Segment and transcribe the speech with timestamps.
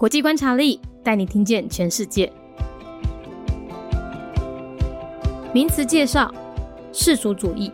[0.00, 2.32] 国际观察力带你听见全世界。
[5.52, 6.34] 名词介绍：
[6.90, 7.70] 世俗主义。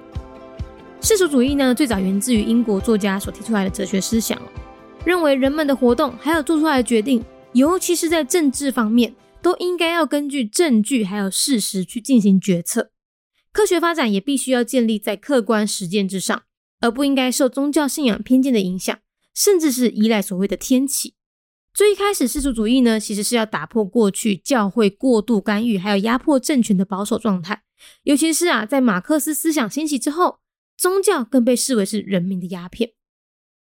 [1.00, 4.36] 世俗主义呢，最早源自于英国作家所提出来的哲学思想，
[5.04, 12.90] 认为人们的活动还有做出来的决定，尤其是在政治方面，都应该要根据证据还有事实去进行决策。
[13.52, 16.42] 科学发展也必须要建立在客观实践之上，
[16.80, 18.98] 而不应该受宗教信仰偏见的影响，
[19.32, 21.14] 甚至是依赖所谓的天启。
[21.76, 27.64] 最一开始，世俗主义呢，其实是要打破过去教会过度干预还有压迫政权的保守状态。
[28.04, 30.38] 尤其是啊，在马克思思想兴起之后，
[30.74, 32.92] 宗教更被视为是人民的鸦片。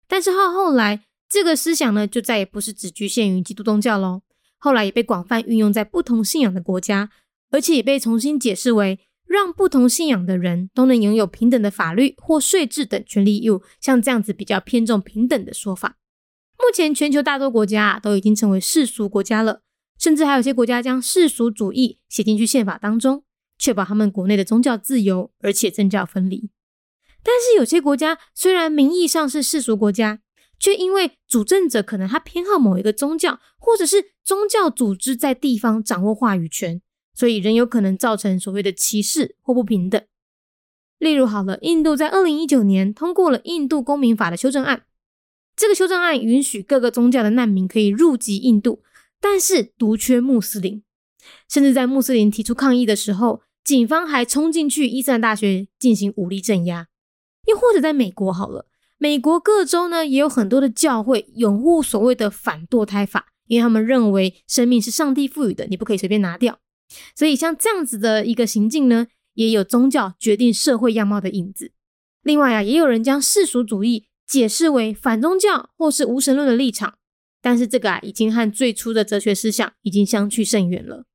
[0.10, 4.24] 但是后后来，这个思想呢，就再也不是只局限于基督宗教喽。
[4.58, 7.12] 后来也被广泛运用在不同信仰的国家，
[7.52, 16.00] 而且也被重新解释为让不同信仰的人都能拥有平等的法律或税制等权利义务，像这样子比较偏重平等的说法。
[16.62, 19.64] 目前，全球大多国家都已经成为世俗国家了，
[19.98, 23.24] 甚至还有些国家将世俗主义写进去宪法当中，
[23.58, 26.50] 确保他们国内的宗教自由，而且政教分离。
[27.24, 30.22] 但是，有些国家虽然名义上是世俗国家，
[30.60, 36.82] 却因为主政者可能他偏好某一个宗教，或者是宗教组织在地方掌握话语权，
[37.14, 40.02] 所以仍有可能造成所谓的歧视或不平等。
[41.00, 44.84] 例如，好了，印度在二零一九年通过了《印度公民法》的修正案。
[45.62, 48.82] 这个修正案允许各个宗教的难民可以入籍印度，
[49.20, 50.82] 但是独缺穆斯林。
[51.48, 56.88] 甚至在穆斯林提出抗议的时候，警方还冲进去伊斯兰大学进行武力镇压。
[57.46, 58.66] 又或者在美国好了，
[58.98, 66.58] 美国各州呢也有很多的教会拥护所谓的反堕胎法，因为他们认为生命是上帝赋予的，你不可以随便拿掉。
[67.16, 71.72] 所以像这样子的一个行径呢，也有宗教决定社会样貌的影子。
[72.24, 74.08] 另外啊，也有人将世俗主义。
[74.32, 76.98] 解释为反宗教或是无神论的立场，
[77.42, 81.06] 但是这个啊，已经和最初的哲学思想已经相去甚远了。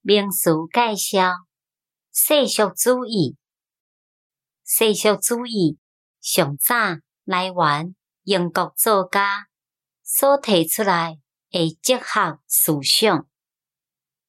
[0.00, 1.30] 名词介绍：
[2.12, 3.36] 世俗主义。
[4.66, 5.78] 世俗主义
[6.20, 6.74] 上早
[7.24, 9.46] 来源英国作家
[10.02, 11.16] 所提出来
[11.52, 13.28] 的哲学思想，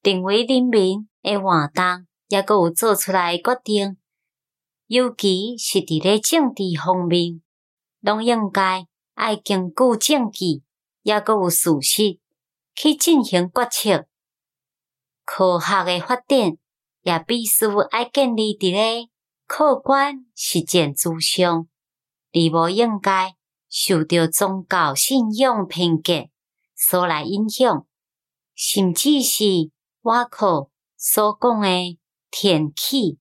[0.00, 3.96] 定为人民的活动，也阁有做出来决定，
[4.86, 7.42] 尤其是伫咧政治方面。
[8.02, 10.62] 拢应该爱根据证据，
[11.02, 12.18] 也阁有事实
[12.74, 14.06] 去进行决策。
[15.24, 16.58] 科学诶发展
[17.02, 19.08] 也必须爱建立伫咧
[19.46, 21.68] 客观实践之上，
[22.32, 23.36] 而无应该
[23.68, 26.30] 受到宗教信仰偏见
[26.74, 27.86] 所来影响，
[28.56, 29.70] 甚至是
[30.00, 31.98] 我口所讲诶
[32.32, 33.18] 天启。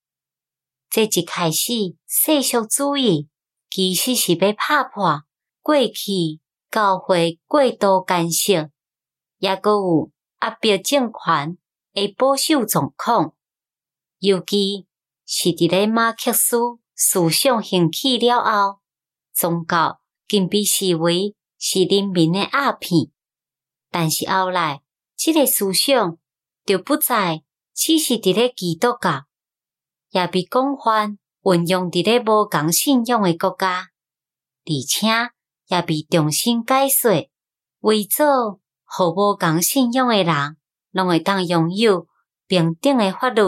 [0.90, 3.28] 这一开始世俗主义。
[3.74, 5.24] 其实是要拍破
[5.62, 8.70] 过去教会过度干涉，
[9.38, 10.12] 也阁有
[10.42, 11.58] 压迫政权
[11.94, 13.34] 的保守状况。
[14.20, 14.88] 尤其
[15.26, 16.58] 是伫咧马克思
[16.94, 18.80] 思想兴起了后，
[19.34, 23.10] 宗教更被视为是人民的鸦片。
[23.90, 24.82] 但是后来，
[25.16, 26.18] 即个思想
[26.66, 27.44] 就不再
[27.74, 29.24] 只是伫咧基督教，
[30.10, 31.18] 也被广泛。
[31.44, 33.90] 运用伫咧无共信仰诶国家，
[34.64, 35.08] 而且
[35.68, 37.30] 也被重新解说，
[37.80, 40.58] 为做互无共信仰诶人，
[40.92, 42.08] 拢会当拥有
[42.46, 43.42] 平等诶法律，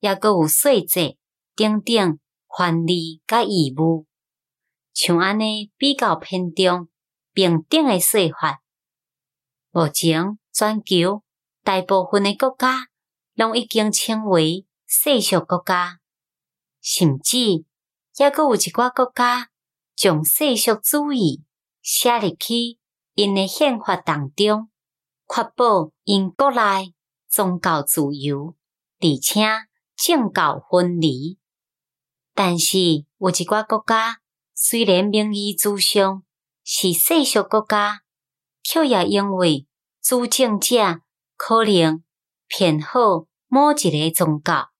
[0.00, 1.16] 也阁有税制
[1.54, 2.18] 等等
[2.56, 4.06] 权利甲义务。
[4.92, 6.88] 像安尼比较偏重
[7.32, 8.60] 平等诶说法。
[9.70, 11.22] 目前全球
[11.62, 12.88] 大部分诶国家，
[13.34, 16.00] 拢已经称为世俗国家。
[16.88, 19.50] 甚至，抑阁有一寡国家
[19.96, 21.42] 将世俗主义
[21.82, 22.78] 写入去
[23.14, 24.70] 因诶宪法当中，
[25.28, 26.94] 确保因国内
[27.28, 28.54] 宗教自由，
[29.00, 29.42] 而且
[29.96, 31.40] 政教分离。
[32.32, 32.78] 但是，
[33.18, 34.20] 有一寡国家
[34.54, 36.22] 虽然名义之上
[36.62, 38.02] 是世俗国家，
[38.62, 39.66] 却也因为
[40.00, 41.00] 主政者
[41.36, 42.04] 可能
[42.46, 44.70] 偏好某一个宗教，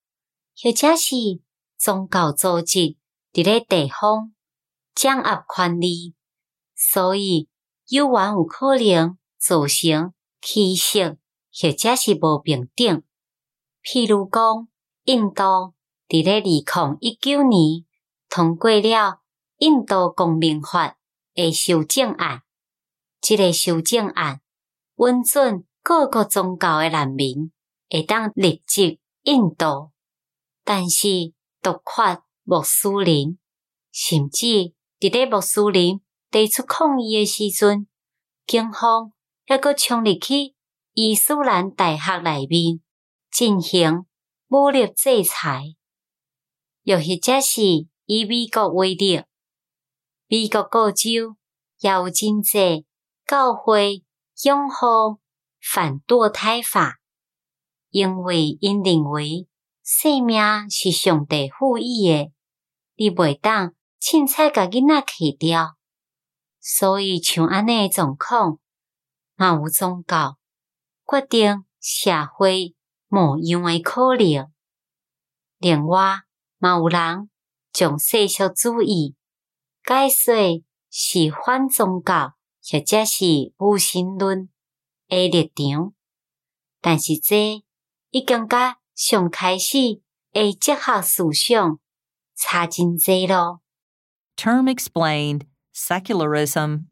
[0.63, 1.45] 或者是。
[1.79, 2.97] 宗教组织
[3.33, 4.33] 伫咧地方
[4.95, 6.15] 掌握权力，
[6.75, 7.49] 所以
[7.89, 11.19] 有缘有可能造成歧视
[11.53, 13.03] 或者是无平等。
[13.85, 14.69] 譬如讲，
[15.05, 15.75] 印度
[16.09, 17.85] 伫咧二零一九年
[18.31, 18.81] 通过了
[19.59, 20.89] 《印度公民法》
[21.35, 22.43] 的修正案，
[23.21, 24.41] 即个修正案
[24.97, 27.53] 允准各个宗教的难民
[27.91, 29.93] 会当入籍印度，
[30.65, 31.36] 但是。
[31.63, 33.39] 毒发穆斯林，
[33.91, 34.47] 甚至
[35.01, 36.01] 伫咧穆斯林
[36.31, 37.87] 提出抗议诶时阵，
[38.47, 39.13] 警方
[39.47, 40.55] 还阁冲入去
[40.93, 42.81] 伊斯兰大学内面
[43.31, 44.07] 进行
[44.49, 45.75] 武力制裁，
[46.83, 47.63] 又或者是
[48.05, 49.23] 以美国为例，
[50.29, 51.37] 美国各州
[51.81, 52.87] 也有真济
[53.27, 54.05] 教会
[54.45, 55.21] 拥护
[55.61, 56.99] 反堕胎法，
[57.91, 59.49] 因为因认为
[59.89, 62.33] 生命是上帝赋予诶，
[62.97, 65.77] 你袂当凊彩甲囡仔弃掉，
[66.61, 68.59] 所以像安尼诶状况。
[69.37, 70.39] 嘛有宗教
[71.07, 72.75] 决定社会
[73.07, 74.51] 模样诶可能，
[75.59, 76.23] 另外
[76.59, 77.31] 嘛有人
[77.73, 79.15] 将世俗主义
[79.85, 80.35] 解说
[80.91, 82.35] 是反宗教
[82.69, 84.49] 或者是无神论
[85.11, 85.93] 诶立场，
[86.81, 87.63] 但是这
[88.11, 90.02] 已经甲 上开始
[90.34, 91.80] 诶哲学思想
[92.36, 93.62] 差真济咯。
[94.36, 96.92] Term explained secularism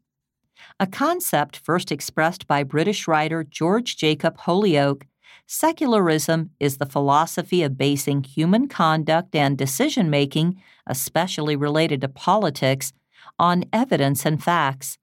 [0.78, 5.02] a concept first expressed by British writer George Jacob Holyoake,
[5.46, 12.92] secularism is the philosophy of basing human conduct and decision making, especially related to politics,
[13.38, 14.96] on evidence and facts.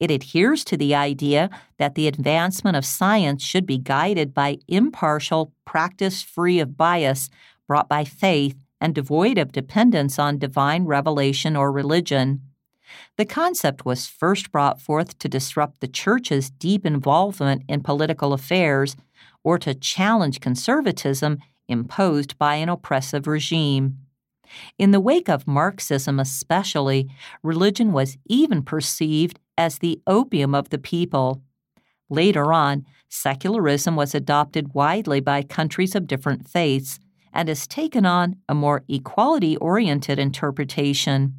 [0.00, 5.52] it adheres to the idea that the advancement of science should be guided by impartial,
[5.64, 7.30] practice free of bias,
[7.66, 12.42] brought by faith, and devoid of dependence on divine revelation or religion.
[13.16, 18.96] The concept was first brought forth to disrupt the church's deep involvement in political affairs
[19.42, 21.38] or to challenge conservatism
[21.68, 23.98] imposed by an oppressive regime.
[24.78, 27.08] In the wake of Marxism, especially,
[27.42, 31.42] religion was even perceived as the opium of the people.
[32.08, 36.98] Later on, secularism was adopted widely by countries of different faiths
[37.32, 41.34] and has taken on a more equality oriented interpretation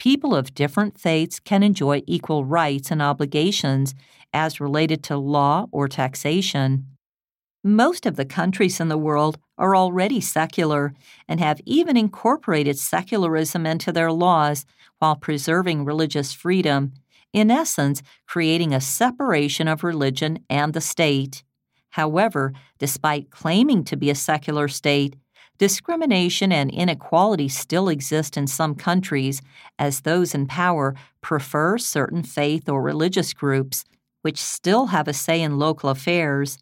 [0.00, 3.94] people of different faiths can enjoy equal rights and obligations
[4.32, 6.86] as related to law or taxation.
[7.62, 10.94] Most of the countries in the world are already secular
[11.28, 14.64] and have even incorporated secularism into their laws
[14.98, 16.92] while preserving religious freedom,
[17.32, 21.42] in essence, creating a separation of religion and the state.
[21.90, 25.16] However, despite claiming to be a secular state,
[25.60, 29.42] Discrimination and inequality still exist in some countries
[29.78, 33.84] as those in power prefer certain faith or religious groups,
[34.22, 36.56] which still have a say in local affairs.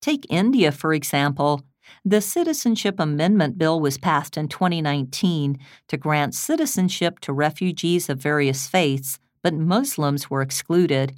[0.00, 1.62] Take India, for example.
[2.04, 5.58] The Citizenship Amendment Bill was passed in 2019
[5.88, 11.14] to grant citizenship to refugees of various faiths, but Muslims were excluded.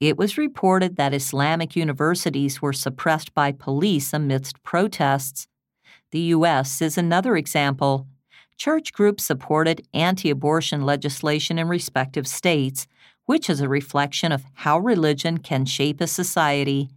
[0.00, 5.48] It was reported that Islamic universities were suppressed by police amidst protests.
[6.10, 6.80] The U.S.
[6.80, 8.06] is another example.
[8.56, 12.86] Church groups supported anti abortion legislation in respective states,
[13.26, 16.88] which is a reflection of how religion can shape a society.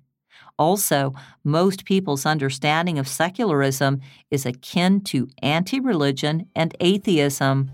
[0.58, 1.14] Also,
[1.44, 7.70] most people's understanding of secularism is akin to anti religion and atheism,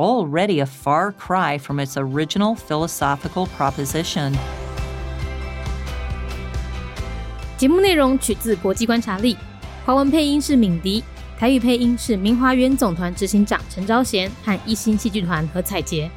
[0.00, 4.32] already a far cry from its original philosophical proposition.
[7.56, 9.36] 节目内容取自国际观察力。
[9.84, 11.02] 华文配音是敏迪，
[11.38, 16.10] 台语配音是明华园总团执行长陈昭贤和一星戏剧团何彩杰，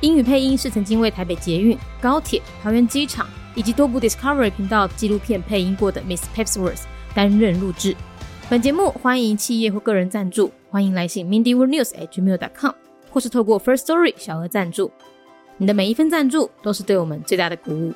[0.00, 6.82] 英语配音是曾经为台北捷运、高铁、桃园机场以及多部 Discovery 频道纪录片配音过的 Miss Pepsworth
[7.14, 7.96] 担任录制。
[8.50, 12.72] 本节目欢迎企业或个人赞助，欢迎来信 mindyworldnews@gmail.com，
[13.17, 14.91] 或是透过 First Story 小额赞助。
[15.57, 17.91] 你的每一份赞助都是对我们最大的鼓舞。